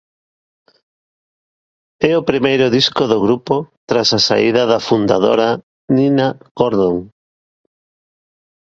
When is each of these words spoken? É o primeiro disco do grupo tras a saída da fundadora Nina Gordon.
É 2.11 2.11
o 2.21 2.25
primeiro 2.29 2.65
disco 2.77 3.03
do 3.11 3.17
grupo 3.25 3.55
tras 3.89 4.09
a 4.17 4.23
saída 4.27 4.61
da 4.71 4.79
fundadora 4.87 5.49
Nina 5.97 6.27
Gordon. 6.57 6.97